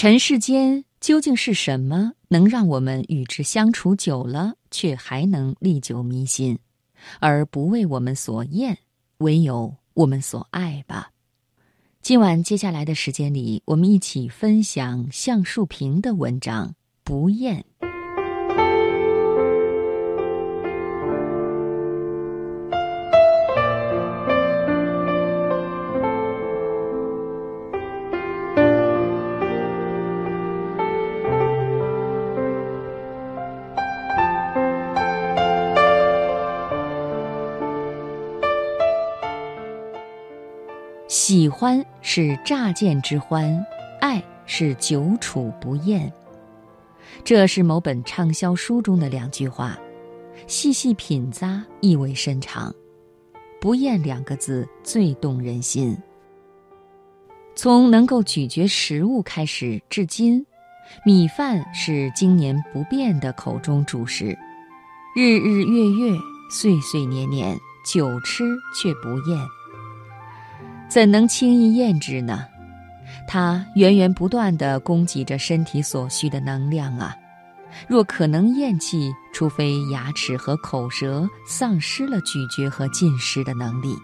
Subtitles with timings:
[0.00, 6.56] 尘世间究竟是什么，能让我们与之相处久了，却还能历久弥新，
[7.18, 8.78] 而不为我们所厌，
[9.16, 11.10] 唯有我们所爱吧？
[12.00, 16.68] 今晚接下来的时间里，我们一起分享橡树平的文章
[17.02, 17.64] 《不厌》。
[41.28, 43.62] 喜欢是乍见之欢，
[44.00, 46.10] 爱是久处不厌。
[47.22, 49.78] 这是某本畅销书中的两句话，
[50.46, 52.74] 细细品咂，意味深长。
[53.60, 55.94] 不厌两个字最动人心。
[57.54, 60.46] 从能够咀嚼食物开始，至今，
[61.04, 64.28] 米饭是经年不变的口中主食，
[65.14, 66.18] 日日月月，
[66.50, 67.54] 岁岁年年，
[67.84, 69.38] 久吃却不厌。
[70.88, 72.46] 怎能轻易厌之呢？
[73.26, 77.14] 它源源不断地供给着身体所需的能量啊！
[77.86, 83.94] 若可能厌弃，除非牙齿和口舌丧失了咀嚼和进食的能力。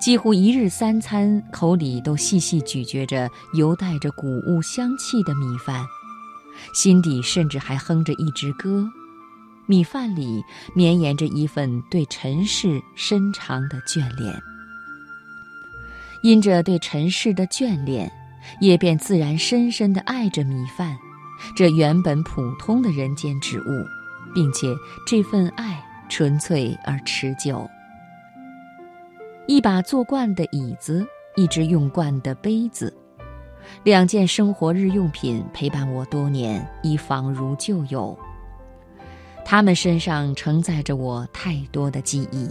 [0.00, 5.86] 几乎一日三餐，口里都细细咀嚼着犹带着谷物香气的米饭，
[6.74, 8.84] 心底甚至还哼着一支歌。
[9.66, 10.42] 米饭里
[10.74, 14.34] 绵延着一份对尘世深长的眷恋。
[16.24, 18.10] 因着对尘世的眷恋，
[18.58, 20.96] 也便自然深深地爱着米饭，
[21.54, 23.86] 这原本普通的人间之物，
[24.34, 24.68] 并且
[25.06, 27.68] 这份爱纯粹而持久。
[29.46, 32.96] 一把坐惯的椅子，一只用惯的杯子，
[33.82, 38.18] 两件生活日用品陪伴我多年，已仿如旧友。
[39.44, 42.48] 他们身上承载着我太多的记忆。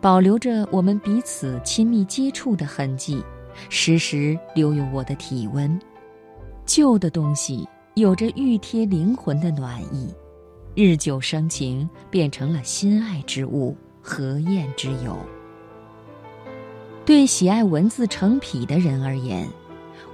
[0.00, 3.22] 保留着我们彼此亲密接触的痕迹，
[3.68, 5.78] 时时留有我的体温。
[6.66, 10.12] 旧的东西有着熨贴灵魂的暖意，
[10.74, 15.16] 日久生情，变成了心爱之物，何厌之有？
[17.04, 19.46] 对喜爱文字成癖的人而言，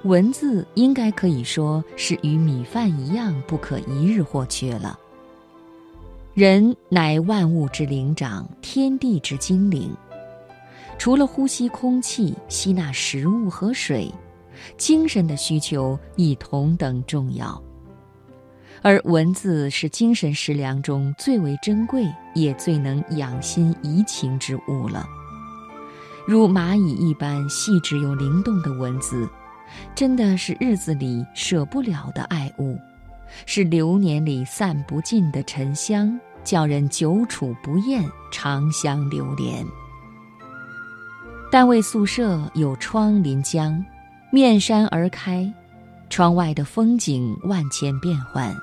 [0.03, 4.99] 文字应该可以说是与米饭一样不可一日或缺了。
[6.33, 9.93] 人乃万物之灵长，天地之精灵。
[10.97, 14.09] 除了呼吸空气、吸纳食物和水，
[14.77, 17.61] 精神的需求亦同等重要。
[18.81, 25.05] 而文字是精神食粮中最为珍贵，也最能养心怡情之物了。
[26.25, 29.27] 如蚂蚁一般细致又灵动的文字，
[29.93, 32.77] 真的是日子里舍不了的爱物。
[33.45, 39.65] 是流年里散不尽的沉香，叫人久处不厌，长相流连。
[41.51, 43.83] 单位宿舍有窗临江，
[44.31, 45.51] 面山而开，
[46.09, 48.55] 窗外的风景万千变幻。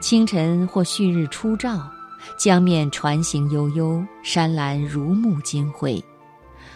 [0.00, 1.90] 清晨或旭日初照，
[2.36, 6.00] 江面船行悠悠，山岚如沐金辉；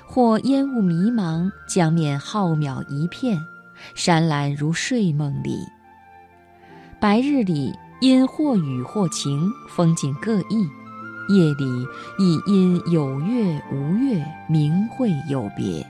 [0.04, 3.40] 或烟雾迷茫，江面浩渺一片，
[3.94, 5.58] 山岚如睡梦里。
[6.98, 10.66] 白日里因或雨或晴，风景各异；
[11.28, 11.86] 夜里
[12.18, 15.86] 亦因有月无月，明晦有别。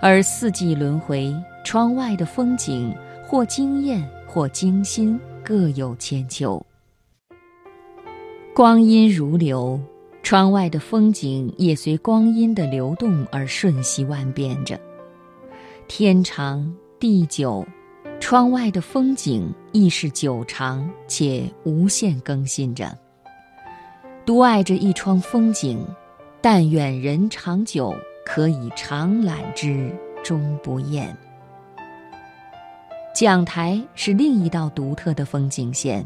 [0.00, 1.32] 而四季轮回，
[1.64, 2.92] 窗外的风景
[3.24, 6.64] 或惊艳或惊心，各有千秋。
[8.52, 9.80] 光阴如流，
[10.24, 14.78] 窗外的风景也随光阴的流动而瞬息万变着。
[15.86, 17.64] 天长地久。
[18.20, 22.96] 窗外的风景亦是久长且无限更新着。
[24.24, 25.84] 独爱这一窗风景，
[26.40, 29.90] 但愿人长久，可以长览之，
[30.22, 31.16] 终不厌。
[33.14, 36.04] 讲台是另一道独特的风景线。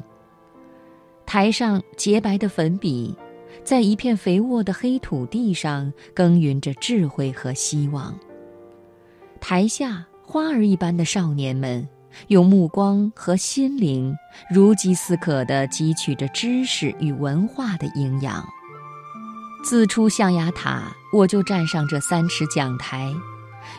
[1.26, 3.14] 台上洁白的粉笔，
[3.64, 8.18] 在一片肥沃的黑土地上耕耘着智慧和希望。
[9.40, 11.86] 台下花儿一般的少年们。
[12.28, 14.14] 用目光和心灵
[14.50, 18.46] 如饥似渴地汲取着知识与文化的营养。
[19.64, 23.12] 自出象牙塔，我就站上这三尺讲台，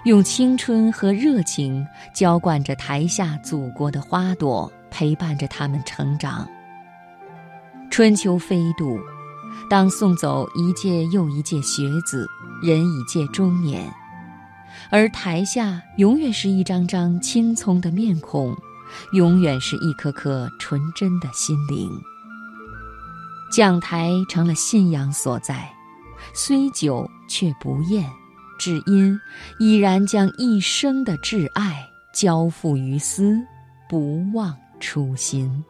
[0.05, 1.85] 用青春和热情
[2.15, 6.47] 浇灌着台下祖国的花朵，陪伴着他们成长。
[7.91, 8.97] 春秋飞度，
[9.69, 12.25] 当送走一届又一届学子，
[12.63, 13.93] 人已届中年。
[14.89, 18.55] 而台下永远是一张张青葱的面孔，
[19.13, 21.89] 永远是一颗颗纯真的心灵。
[23.51, 25.71] 讲台成了信仰所在，
[26.33, 28.09] 虽久却不厌，
[28.57, 29.19] 只因
[29.59, 33.39] 已然将一生的挚爱交付于斯，
[33.87, 35.63] 不忘初心。